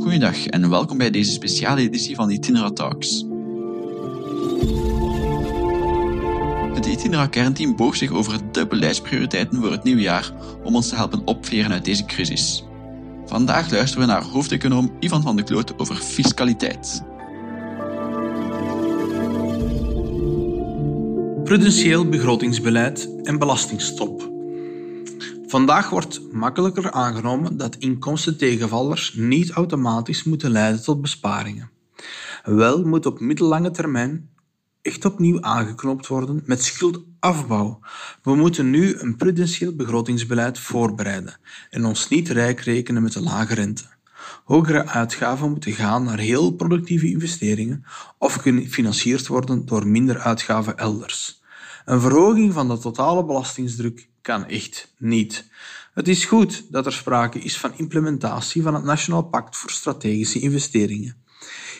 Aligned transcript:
Goedendag 0.00 0.46
en 0.46 0.70
welkom 0.70 0.98
bij 0.98 1.10
deze 1.10 1.30
speciale 1.30 1.80
editie 1.80 2.14
van 2.14 2.30
Itinera 2.30 2.70
Talks. 2.70 3.24
Het 6.74 6.86
Itinera 6.86 7.26
kernteam 7.26 7.76
boog 7.76 7.96
zich 7.96 8.10
over 8.10 8.52
de 8.52 8.66
beleidsprioriteiten 8.66 9.60
voor 9.60 9.70
het 9.70 9.84
nieuwe 9.84 10.00
jaar 10.00 10.32
om 10.64 10.74
ons 10.74 10.88
te 10.88 10.94
helpen 10.94 11.26
opveren 11.26 11.72
uit 11.72 11.84
deze 11.84 12.04
crisis. 12.04 12.64
Vandaag 13.26 13.70
luisteren 13.70 14.06
we 14.06 14.12
naar 14.12 14.22
hoofdeconoom 14.22 14.96
Ivan 15.00 15.22
van 15.22 15.36
de 15.36 15.42
Kloot 15.42 15.78
over 15.78 15.96
fiscaliteit. 15.96 17.02
Prudentieel 21.44 22.08
begrotingsbeleid 22.08 23.08
en 23.22 23.38
belastingstop. 23.38 24.35
Vandaag 25.48 25.90
wordt 25.90 26.32
makkelijker 26.32 26.90
aangenomen 26.90 27.56
dat 27.56 27.76
inkomstentegenvallers 27.76 29.14
niet 29.14 29.50
automatisch 29.50 30.24
moeten 30.24 30.50
leiden 30.50 30.82
tot 30.82 31.00
besparingen. 31.00 31.70
Wel 32.44 32.84
moet 32.84 33.06
op 33.06 33.20
middellange 33.20 33.70
termijn 33.70 34.30
echt 34.82 35.04
opnieuw 35.04 35.42
aangeknoopt 35.42 36.06
worden 36.06 36.42
met 36.44 36.64
schuldafbouw. 36.64 37.80
We 38.22 38.34
moeten 38.34 38.70
nu 38.70 38.94
een 38.98 39.16
prudentieel 39.16 39.74
begrotingsbeleid 39.74 40.58
voorbereiden 40.58 41.38
en 41.70 41.84
ons 41.84 42.08
niet 42.08 42.28
rijk 42.28 42.60
rekenen 42.60 43.02
met 43.02 43.12
de 43.12 43.22
lage 43.22 43.54
rente. 43.54 43.84
Hogere 44.44 44.86
uitgaven 44.86 45.50
moeten 45.50 45.72
gaan 45.72 46.04
naar 46.04 46.18
heel 46.18 46.50
productieve 46.50 47.10
investeringen 47.10 47.84
of 48.18 48.34
gefinancierd 48.34 49.26
worden 49.26 49.66
door 49.66 49.86
minder 49.86 50.18
uitgaven 50.18 50.78
elders. 50.78 51.42
Een 51.84 52.00
verhoging 52.00 52.52
van 52.52 52.68
de 52.68 52.78
totale 52.78 53.24
belastingsdruk 53.24 54.08
kan 54.26 54.46
echt 54.46 54.92
niet. 54.98 55.44
Het 55.94 56.08
is 56.08 56.24
goed 56.24 56.66
dat 56.70 56.86
er 56.86 56.92
sprake 56.92 57.38
is 57.38 57.58
van 57.58 57.72
implementatie 57.76 58.62
van 58.62 58.74
het 58.74 58.84
Nationaal 58.84 59.22
Pact 59.22 59.56
voor 59.56 59.70
Strategische 59.70 60.38
Investeringen. 60.38 61.16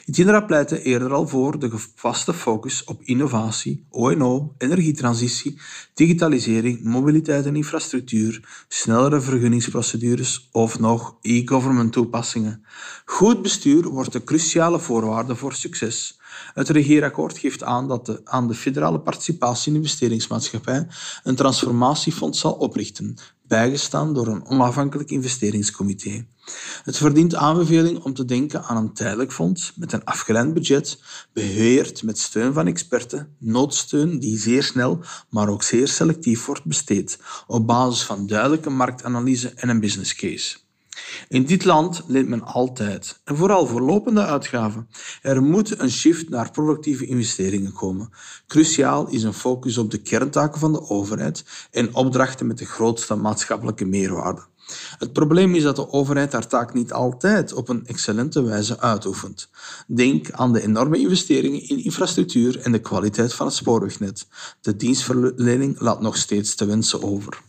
Itinera 0.04 0.40
pleitte 0.40 0.82
eerder 0.82 1.12
al 1.12 1.28
voor 1.28 1.58
de 1.58 1.70
vaste 1.94 2.34
focus 2.34 2.84
op 2.84 3.02
innovatie, 3.02 3.86
ONO, 3.90 4.54
energietransitie, 4.58 5.60
digitalisering, 5.94 6.82
mobiliteit 6.82 7.46
en 7.46 7.56
infrastructuur, 7.56 8.64
snellere 8.68 9.20
vergunningsprocedures 9.20 10.48
of 10.52 10.78
nog 10.78 11.16
e-government 11.20 11.92
toepassingen. 11.92 12.64
Goed 13.04 13.42
bestuur 13.42 13.88
wordt 13.88 14.12
de 14.12 14.24
cruciale 14.24 14.78
voorwaarde 14.78 15.36
voor 15.36 15.52
succes. 15.52 16.15
Het 16.54 16.68
regeerakkoord 16.68 17.38
geeft 17.38 17.62
aan 17.62 17.88
dat 17.88 18.06
de, 18.06 18.20
aan 18.24 18.48
de 18.48 18.54
federale 18.54 19.00
participatie 19.00 19.70
in 19.72 19.78
investeringsmaatschappij 19.78 20.86
een 21.22 21.34
transformatiefonds 21.34 22.40
zal 22.40 22.52
oprichten, 22.52 23.16
bijgestaan 23.46 24.14
door 24.14 24.26
een 24.26 24.46
onafhankelijk 24.46 25.10
investeringscomité. 25.10 26.26
Het 26.82 26.96
verdient 26.96 27.34
aanbeveling 27.34 28.02
om 28.02 28.14
te 28.14 28.24
denken 28.24 28.62
aan 28.62 28.76
een 28.76 28.92
tijdelijk 28.92 29.32
fonds 29.32 29.72
met 29.76 29.92
een 29.92 30.04
afgeleid 30.04 30.54
budget, 30.54 30.98
beheerd 31.32 32.02
met 32.02 32.18
steun 32.18 32.52
van 32.52 32.66
experten, 32.66 33.36
noodsteun 33.38 34.18
die 34.18 34.38
zeer 34.38 34.62
snel, 34.62 35.00
maar 35.30 35.48
ook 35.48 35.62
zeer 35.62 35.88
selectief 35.88 36.44
wordt 36.44 36.64
besteed, 36.64 37.18
op 37.46 37.66
basis 37.66 38.02
van 38.02 38.26
duidelijke 38.26 38.70
marktanalyse 38.70 39.52
en 39.54 39.68
een 39.68 39.80
business 39.80 40.14
case. 40.14 40.56
In 41.28 41.44
dit 41.44 41.64
land 41.64 42.02
leent 42.06 42.28
men 42.28 42.42
altijd, 42.42 43.20
en 43.24 43.36
vooral 43.36 43.66
voor 43.66 43.80
lopende 43.80 44.24
uitgaven. 44.24 44.88
Er 45.22 45.42
moet 45.42 45.80
een 45.80 45.90
shift 45.90 46.28
naar 46.28 46.50
productieve 46.50 47.06
investeringen 47.06 47.72
komen. 47.72 48.10
Cruciaal 48.46 49.08
is 49.08 49.22
een 49.22 49.32
focus 49.32 49.78
op 49.78 49.90
de 49.90 49.98
kerntaken 49.98 50.60
van 50.60 50.72
de 50.72 50.88
overheid 50.88 51.44
en 51.70 51.94
opdrachten 51.94 52.46
met 52.46 52.58
de 52.58 52.66
grootste 52.66 53.14
maatschappelijke 53.14 53.84
meerwaarde. 53.84 54.42
Het 54.98 55.12
probleem 55.12 55.54
is 55.54 55.62
dat 55.62 55.76
de 55.76 55.92
overheid 55.92 56.32
haar 56.32 56.46
taak 56.46 56.74
niet 56.74 56.92
altijd 56.92 57.52
op 57.52 57.68
een 57.68 57.86
excellente 57.86 58.42
wijze 58.42 58.80
uitoefent. 58.80 59.48
Denk 59.86 60.30
aan 60.30 60.52
de 60.52 60.62
enorme 60.62 60.98
investeringen 60.98 61.68
in 61.68 61.84
infrastructuur 61.84 62.60
en 62.60 62.72
de 62.72 62.80
kwaliteit 62.80 63.34
van 63.34 63.46
het 63.46 63.54
spoorwegnet. 63.54 64.26
De 64.60 64.76
dienstverlening 64.76 65.80
laat 65.80 66.00
nog 66.00 66.16
steeds 66.16 66.54
te 66.54 66.64
wensen 66.64 67.02
over. 67.02 67.42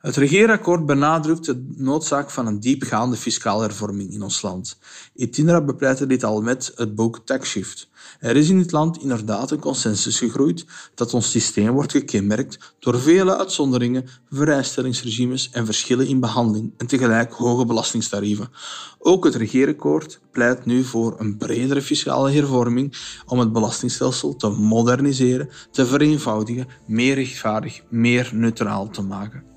Het 0.00 0.16
regeerakkoord 0.16 0.86
benadrukt 0.86 1.44
de 1.44 1.66
noodzaak 1.76 2.30
van 2.30 2.46
een 2.46 2.60
diepgaande 2.60 3.16
fiscale 3.16 3.62
hervorming 3.62 4.12
in 4.12 4.22
ons 4.22 4.42
land. 4.42 4.78
Itinera 5.14 5.60
bepleitte 5.60 6.06
dit 6.06 6.24
al 6.24 6.42
met 6.42 6.72
het 6.74 6.94
boek 6.94 7.20
Tax 7.24 7.48
Shift. 7.48 7.88
Er 8.20 8.36
is 8.36 8.48
in 8.48 8.58
het 8.58 8.72
land 8.72 9.02
inderdaad 9.02 9.50
een 9.50 9.58
consensus 9.58 10.18
gegroeid 10.18 10.66
dat 10.94 11.14
ons 11.14 11.30
systeem 11.30 11.70
wordt 11.70 11.92
gekenmerkt 11.92 12.74
door 12.78 13.00
vele 13.00 13.38
uitzonderingen, 13.38 14.08
vrijstellingsregimes 14.30 15.50
en 15.50 15.64
verschillen 15.64 16.06
in 16.06 16.20
behandeling 16.20 16.72
en 16.76 16.86
tegelijk 16.86 17.32
hoge 17.32 17.64
belastingtarieven. 17.64 18.50
Ook 18.98 19.24
het 19.24 19.34
regeerakkoord 19.34 20.20
pleit 20.32 20.64
nu 20.64 20.84
voor 20.84 21.14
een 21.18 21.36
bredere 21.36 21.82
fiscale 21.82 22.30
hervorming 22.30 22.96
om 23.26 23.38
het 23.38 23.52
belastingstelsel 23.52 24.36
te 24.36 24.48
moderniseren, 24.48 25.48
te 25.70 25.86
vereenvoudigen, 25.86 26.68
meer 26.86 27.14
rechtvaardig, 27.14 27.82
meer 27.88 28.30
neutraal 28.32 28.90
te 28.90 29.02
maken. 29.02 29.49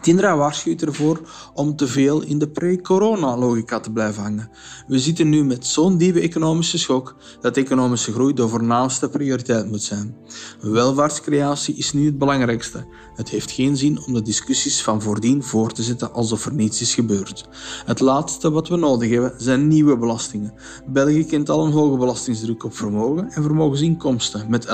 Tindra 0.00 0.36
waarschuwt 0.36 0.82
ervoor 0.82 1.20
om 1.54 1.76
te 1.76 1.86
veel 1.86 2.22
in 2.22 2.38
de 2.38 2.48
pre-corona-logica 2.48 3.80
te 3.80 3.92
blijven 3.92 4.22
hangen. 4.22 4.50
We 4.86 4.98
zitten 4.98 5.28
nu 5.28 5.44
met 5.44 5.66
zo'n 5.66 5.96
diepe 5.96 6.20
economische 6.20 6.78
schok 6.78 7.16
dat 7.40 7.56
economische 7.56 8.12
groei 8.12 8.34
de 8.34 8.48
voornaamste 8.48 9.08
prioriteit 9.08 9.70
moet 9.70 9.82
zijn. 9.82 10.16
Welvaartscreatie 10.60 11.76
is 11.76 11.92
nu 11.92 12.06
het 12.06 12.18
belangrijkste. 12.18 12.86
Het 13.14 13.28
heeft 13.28 13.50
geen 13.50 13.76
zin 13.76 14.04
om 14.06 14.12
de 14.12 14.22
discussies 14.22 14.82
van 14.82 15.02
voordien 15.02 15.42
voor 15.42 15.72
te 15.72 15.82
zetten 15.82 16.12
alsof 16.12 16.46
er 16.46 16.54
niets 16.54 16.80
is 16.80 16.94
gebeurd. 16.94 17.48
Het 17.86 18.00
laatste 18.00 18.50
wat 18.50 18.68
we 18.68 18.76
nodig 18.76 19.10
hebben 19.10 19.34
zijn 19.36 19.68
nieuwe 19.68 19.98
belastingen. 19.98 20.52
België 20.86 21.24
kent 21.24 21.50
al 21.50 21.66
een 21.66 21.72
hoge 21.72 21.96
belastingsdruk 21.96 22.64
op 22.64 22.76
vermogen 22.76 23.30
en 23.30 23.42
vermogensinkomsten 23.42 24.46
met 24.48 24.66
11,2% 24.66 24.70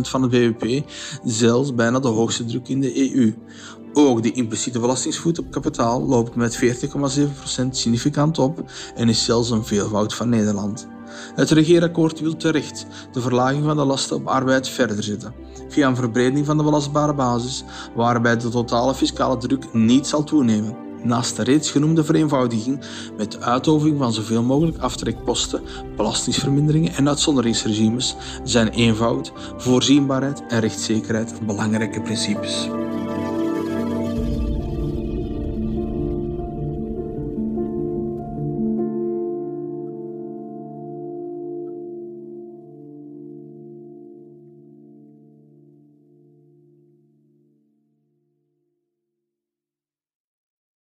van 0.00 0.22
het 0.22 0.30
bbp, 0.30 0.90
zelfs 1.24 1.74
bijna 1.74 2.00
de 2.00 2.08
hoogste 2.08 2.44
druk 2.44 2.68
in 2.68 2.80
de 2.80 3.14
EU. 3.14 3.34
Ook 3.98 4.22
de 4.22 4.32
impliciete 4.32 4.78
belastingsvoet 4.78 5.38
op 5.38 5.50
kapitaal 5.50 6.02
loopt 6.02 6.34
met 6.34 6.58
40,7% 6.64 7.68
significant 7.70 8.38
op 8.38 8.70
en 8.94 9.08
is 9.08 9.24
zelfs 9.24 9.50
een 9.50 9.64
veelvoud 9.64 10.14
van 10.14 10.28
Nederland. 10.28 10.86
Het 11.34 11.50
regeerakkoord 11.50 12.20
wil 12.20 12.36
terecht 12.36 12.86
de 13.12 13.20
verlaging 13.20 13.64
van 13.64 13.76
de 13.76 13.84
lasten 13.84 14.16
op 14.16 14.26
arbeid 14.26 14.68
verder 14.68 15.02
zetten, 15.02 15.34
via 15.68 15.88
een 15.88 15.96
verbreding 15.96 16.46
van 16.46 16.56
de 16.56 16.62
belastbare 16.62 17.14
basis, 17.14 17.64
waarbij 17.94 18.36
de 18.36 18.48
totale 18.48 18.94
fiscale 18.94 19.36
druk 19.36 19.72
niet 19.72 20.06
zal 20.06 20.24
toenemen. 20.24 20.76
Naast 21.02 21.36
de 21.36 21.42
reeds 21.42 21.70
genoemde 21.70 22.04
vereenvoudiging 22.04 22.80
met 23.16 23.40
uitoefening 23.40 23.98
van 23.98 24.12
zoveel 24.12 24.42
mogelijk 24.42 24.78
aftrekposten, 24.78 25.62
belastingsverminderingen 25.96 26.94
en 26.94 27.08
uitzonderingsregimes 27.08 28.16
zijn 28.44 28.68
eenvoud, 28.68 29.32
voorzienbaarheid 29.56 30.42
en 30.48 30.60
rechtszekerheid 30.60 31.46
belangrijke 31.46 32.00
principes. 32.00 32.68